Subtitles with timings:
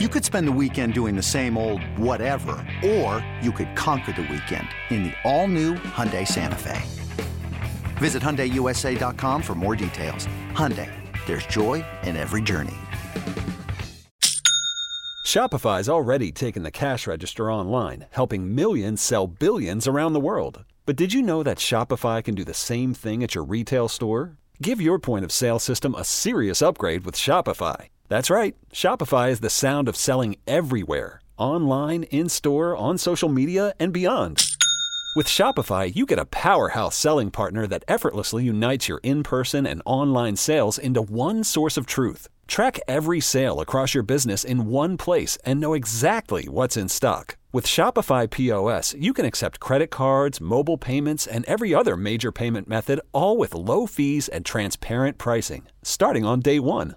[0.00, 4.22] You could spend the weekend doing the same old whatever, or you could conquer the
[4.22, 6.82] weekend in the all-new Hyundai Santa Fe.
[7.98, 10.26] Visit HyundaiUSA.com for more details.
[10.50, 10.90] Hyundai,
[11.26, 12.74] there's joy in every journey.
[15.24, 20.64] Shopify's already taken the cash register online, helping millions sell billions around the world.
[20.86, 24.38] But did you know that Shopify can do the same thing at your retail store?
[24.60, 27.90] Give your point of sale system a serious upgrade with Shopify.
[28.08, 28.54] That's right.
[28.72, 34.46] Shopify is the sound of selling everywhere online, in store, on social media, and beyond.
[35.16, 39.80] With Shopify, you get a powerhouse selling partner that effortlessly unites your in person and
[39.84, 42.28] online sales into one source of truth.
[42.48, 47.36] Track every sale across your business in one place and know exactly what's in stock.
[47.52, 52.68] With Shopify POS, you can accept credit cards, mobile payments, and every other major payment
[52.68, 56.96] method, all with low fees and transparent pricing, starting on day one.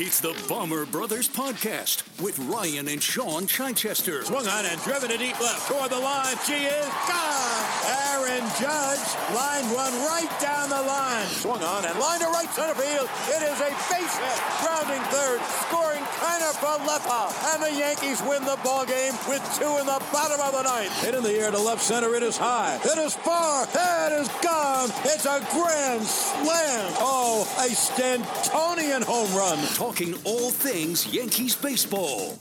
[0.00, 4.24] It's the Bomber Brothers Podcast with Ryan and Shaun Chichester.
[4.24, 6.40] Swung on and driven to deep left toward the line.
[6.48, 7.60] She is gone.
[8.08, 9.04] Aaron Judge
[9.36, 11.26] lined one right down the line.
[11.26, 13.12] Swung on and lined to right center field.
[13.28, 14.40] It is a base hit.
[14.64, 15.44] Grounding third.
[15.68, 17.52] Scoring Kiner Falefa.
[17.52, 20.96] And the Yankees win the ball game with two in the bottom of the ninth.
[21.04, 22.14] Hit in the air to left center.
[22.14, 22.80] It is high.
[22.82, 23.68] It is far.
[23.68, 24.88] It is gone.
[25.04, 26.88] It's a grand slam.
[27.04, 29.58] Oh, a Stantonian home run.
[29.90, 32.38] Talking all things Yankees baseball.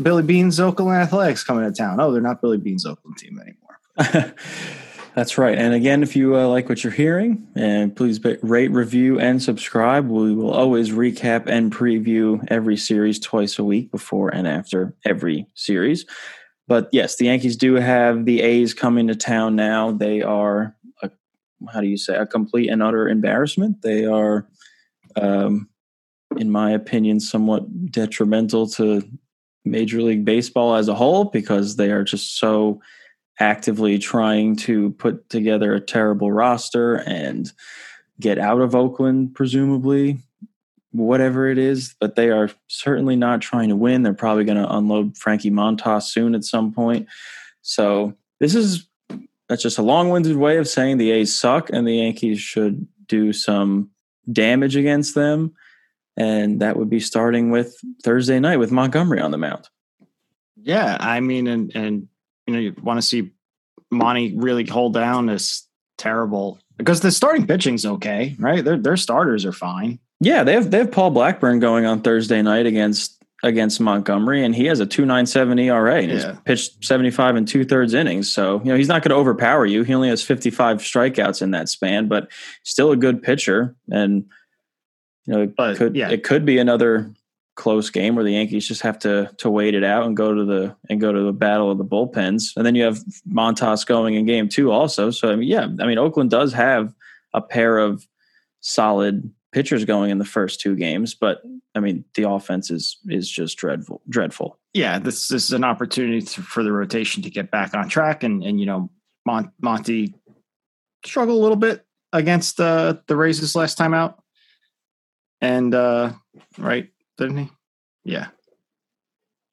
[0.00, 2.00] Billy Beane's Oakland Athletics coming to town.
[2.00, 4.34] Oh, they're not Billy Beane's Oakland team anymore.
[5.14, 5.58] That's right.
[5.58, 10.08] And again, if you uh, like what you're hearing, and please rate, review, and subscribe.
[10.08, 15.48] We will always recap and preview every series twice a week before and after every
[15.54, 16.06] series.
[16.66, 19.92] But yes, the Yankees do have the A's coming to town now.
[19.92, 20.74] They are
[21.72, 23.82] how do you say a complete and utter embarrassment.
[23.82, 24.46] They are,
[25.16, 25.68] um,
[26.36, 29.02] in my opinion, somewhat detrimental to
[29.64, 32.80] Major League Baseball as a whole because they are just so
[33.38, 37.52] actively trying to put together a terrible roster and
[38.20, 40.18] get out of Oakland, presumably,
[40.92, 41.94] whatever it is.
[42.00, 44.02] But they are certainly not trying to win.
[44.02, 47.08] They're probably going to unload Frankie Montas soon at some point.
[47.62, 48.86] So this is
[49.48, 53.32] that's just a long-winded way of saying the A's suck and the Yankees should do
[53.32, 53.90] some
[54.30, 55.54] damage against them.
[56.16, 59.68] And that would be starting with Thursday night with Montgomery on the mound.
[60.56, 62.08] Yeah, I mean, and and
[62.46, 63.30] you know, you want to see
[63.90, 65.68] Monty really hold down this
[65.98, 68.64] terrible because the starting pitching's okay, right?
[68.64, 69.98] Their their starters are fine.
[70.20, 73.15] Yeah, they have they have Paul Blackburn going on Thursday night against
[73.46, 76.16] against Montgomery, and he has a two nine seven ERA and yeah.
[76.16, 78.30] he's pitched seventy five and two thirds innings.
[78.30, 79.82] So you know he's not going to overpower you.
[79.82, 82.28] He only has fifty five strikeouts in that span, but
[82.62, 83.74] still a good pitcher.
[83.90, 84.26] And
[85.26, 86.10] you know, it but, could yeah.
[86.10, 87.12] it could be another
[87.54, 90.44] close game where the Yankees just have to to wait it out and go to
[90.44, 92.56] the and go to the battle of the bullpens.
[92.56, 92.98] And then you have
[93.30, 95.10] Montas going in game two also.
[95.10, 96.94] So I mean, yeah, I mean Oakland does have
[97.32, 98.06] a pair of
[98.60, 101.40] solid pitchers going in the first two games, but
[101.74, 104.02] I mean the offense is is just dreadful.
[104.06, 104.58] Dreadful.
[104.74, 108.22] Yeah, this, this is an opportunity to, for the rotation to get back on track,
[108.22, 108.90] and and you know
[109.24, 110.14] Mon- Monty
[111.06, 114.22] struggled a little bit against uh, the Rays this last time out,
[115.40, 116.12] and uh,
[116.58, 117.50] right didn't he?
[118.04, 118.26] Yeah,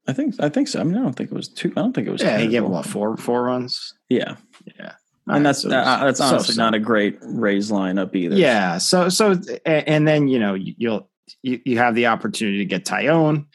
[0.06, 0.82] I think I think so.
[0.82, 1.72] I mean, I don't think it was two.
[1.78, 2.22] I don't think it was.
[2.22, 3.94] Yeah, he gave what four four runs.
[4.10, 4.36] Yeah,
[4.78, 4.96] yeah
[5.28, 8.36] and that's so uh, that's honestly so, not a great Rays lineup either.
[8.36, 8.78] Yeah.
[8.78, 11.10] So so and then you know you'll
[11.42, 13.46] you, you have the opportunity to get Taillon,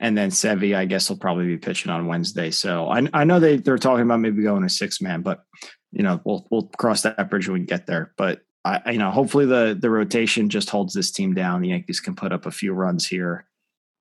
[0.00, 2.50] and then Sevy I guess will probably be pitching on Wednesday.
[2.50, 5.44] So I I know they they're talking about maybe going to six man, but
[5.92, 8.12] you know we'll we'll cross that bridge when we get there.
[8.16, 11.60] But I you know hopefully the the rotation just holds this team down.
[11.60, 13.46] The Yankees can put up a few runs here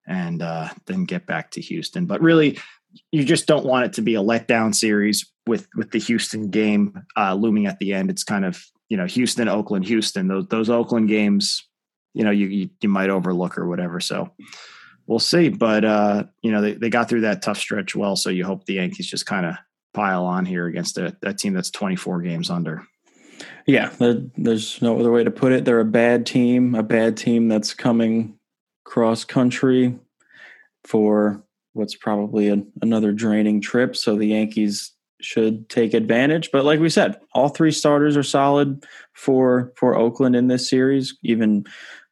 [0.07, 2.05] and uh, then get back to Houston.
[2.05, 2.59] But really,
[3.11, 7.03] you just don't want it to be a letdown series with with the Houston game
[7.17, 8.09] uh, looming at the end.
[8.09, 10.27] It's kind of you know Houston, Oakland, Houston.
[10.27, 11.67] Those those Oakland games,
[12.13, 13.99] you know, you you, you might overlook or whatever.
[13.99, 14.31] So
[15.07, 15.49] we'll see.
[15.49, 18.15] But uh, you know, they, they got through that tough stretch well.
[18.15, 19.55] So you hope the Yankees just kind of
[19.93, 22.85] pile on here against a, a team that's 24 games under.
[23.65, 25.65] Yeah, there's no other way to put it.
[25.65, 28.37] They're a bad team, a bad team that's coming
[28.83, 29.97] cross country
[30.83, 31.43] for
[31.73, 33.95] what's probably a, another draining trip.
[33.95, 34.91] So the Yankees
[35.21, 36.51] should take advantage.
[36.51, 41.17] But like we said, all three starters are solid for for Oakland in this series.
[41.23, 41.65] Even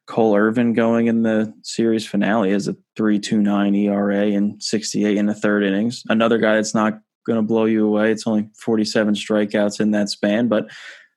[0.06, 5.34] Cole Irvin going in the series finale as a 3.29 ERA and 68 in the
[5.34, 6.02] third innings.
[6.08, 8.10] Another guy that's not going to blow you away.
[8.10, 10.70] It's only 47 strikeouts in that span, but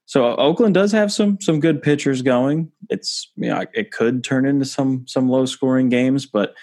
[0.05, 2.71] so Oakland does have some some good pitchers going.
[2.89, 6.53] It's you know it could turn into some some low scoring games, but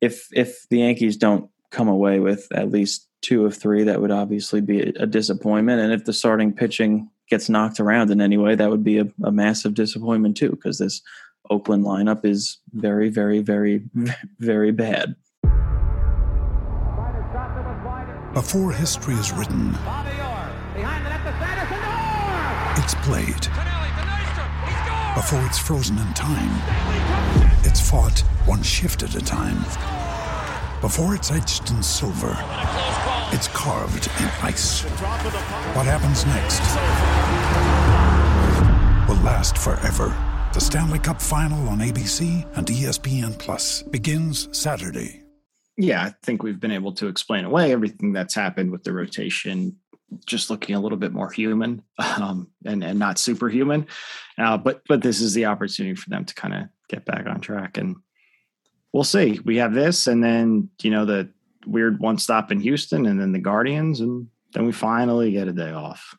[0.00, 4.12] if if the Yankees don't come away with at least two of three, that would
[4.12, 5.80] obviously be a, a disappointment.
[5.80, 9.06] And if the starting pitching gets knocked around in any way, that would be a,
[9.24, 11.02] a massive disappointment too, because this
[11.50, 13.82] Oakland lineup is very, very, very,
[14.38, 15.16] very bad.
[18.32, 19.72] Before history is written,
[22.76, 23.46] it's played.
[25.16, 26.52] Before it's frozen in time,
[27.64, 29.58] it's fought one shift at a time.
[30.80, 32.36] Before it's etched in silver,
[33.32, 34.82] it's carved in ice.
[35.72, 36.60] What happens next
[39.08, 40.14] will last forever.
[40.52, 45.22] The Stanley Cup Final on ABC and ESPN Plus begins Saturday.
[45.76, 49.76] Yeah, I think we've been able to explain away everything that's happened with the rotation,
[50.24, 53.86] just looking a little bit more human um, and and not superhuman.
[54.38, 57.40] Uh, but but this is the opportunity for them to kind of get back on
[57.40, 57.96] track, and
[58.92, 59.40] we'll see.
[59.44, 61.30] We have this, and then you know the
[61.66, 65.52] weird one stop in Houston, and then the Guardians, and then we finally get a
[65.52, 66.16] day off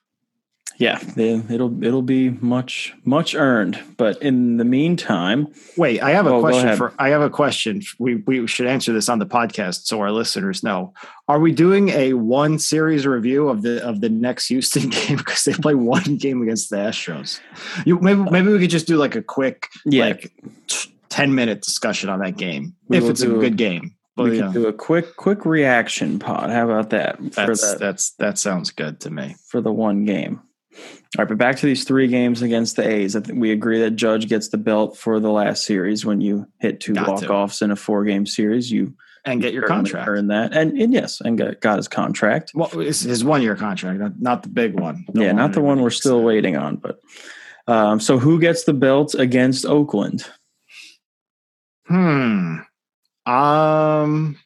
[0.77, 3.79] yeah, it'll it'll be much much earned.
[3.97, 7.81] But in the meantime, wait, I have a oh, question for I have a question.
[7.97, 10.93] We we should answer this on the podcast so our listeners know.
[11.27, 15.43] Are we doing a one series review of the of the next Houston game because
[15.45, 17.39] they play one game against the Astros?
[17.85, 20.05] You maybe maybe we could just do like a quick yeah.
[20.05, 20.31] like
[21.09, 23.95] ten minute discussion on that game we if it's a good game.
[24.15, 24.45] Well, we yeah.
[24.45, 26.51] can do a quick quick reaction pod.
[26.51, 27.17] How about that?
[27.19, 30.41] That's that, that's that sounds good to me for the one game.
[31.17, 33.15] All right, but back to these three games against the A's.
[33.15, 36.05] I think we agree that Judge gets the belt for the last series.
[36.05, 38.95] When you hit two walk offs in a four game series, you
[39.25, 40.07] and get your contract.
[40.07, 42.51] Earn that, and, and yes, and got, got his contract.
[42.53, 45.05] Well, it's his one year contract, not, not the big one.
[45.13, 46.77] The yeah, one not the one we're still waiting on.
[46.77, 46.99] But
[47.67, 50.25] um, so, who gets the belt against Oakland?
[51.87, 52.57] Hmm.
[53.25, 54.37] Um,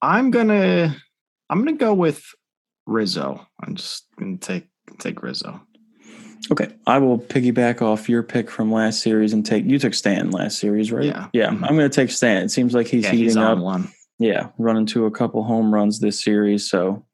[0.00, 0.96] I'm gonna
[1.50, 2.24] I'm gonna go with
[2.86, 3.46] Rizzo.
[3.62, 4.68] I'm just gonna take
[4.98, 5.60] take Rizzo.
[6.50, 10.30] Okay, I will piggyback off your pick from last series and take you took Stan
[10.30, 11.04] last series, right?
[11.04, 11.50] Yeah, yeah.
[11.50, 11.64] Mm-hmm.
[11.64, 12.42] I'm going to take Stan.
[12.42, 13.58] It seems like he's yeah, heating he's up.
[13.58, 13.92] One.
[14.18, 17.04] Yeah, running to a couple home runs this series, so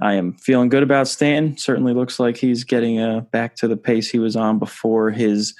[0.00, 1.56] I am feeling good about Stan.
[1.56, 5.54] Certainly looks like he's getting uh, back to the pace he was on before his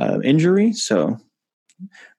[0.00, 0.72] uh, injury.
[0.72, 1.18] So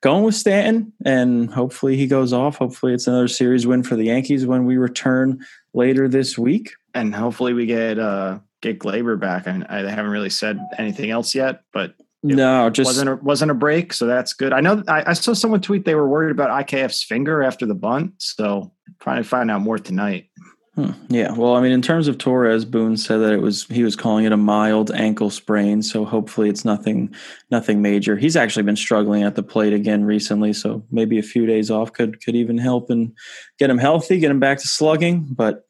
[0.01, 2.57] going with Stanton, and hopefully he goes off.
[2.57, 5.43] Hopefully it's another series win for the Yankees when we return
[5.73, 9.47] later this week, and hopefully we get uh, get Gleyber back.
[9.47, 13.55] I, I haven't really said anything else yet, but no, just wasn't a, wasn't a
[13.55, 14.53] break, so that's good.
[14.53, 17.75] I know I, I, saw someone tweet they were worried about IKF's finger after the
[17.75, 20.29] bunt, so trying to find out more tonight.
[20.75, 20.91] Hmm.
[21.09, 23.95] Yeah, well, I mean, in terms of Torres, Boone said that it was he was
[23.95, 27.13] calling it a mild ankle sprain, so hopefully it's nothing
[27.49, 28.15] nothing major.
[28.15, 31.93] He's actually been struggling at the plate again recently, so maybe a few days off
[31.93, 33.11] could could even help and
[33.57, 35.27] get him healthy, get him back to slugging.
[35.31, 35.63] But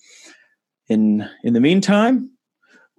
[0.89, 2.31] in in the meantime,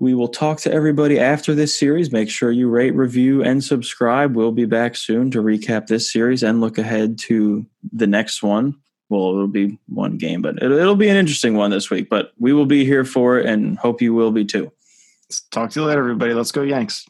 [0.00, 2.12] we will talk to everybody after this series.
[2.12, 4.36] Make sure you rate, review, and subscribe.
[4.36, 8.76] We'll be back soon to recap this series and look ahead to the next one.
[9.08, 12.08] Well, it'll be one game, but it'll, be an interesting one this week.
[12.08, 14.70] But we will be here for it and hope you will be too.
[15.50, 16.34] Talk to you later, everybody.
[16.34, 17.06] Let's go, Yanks.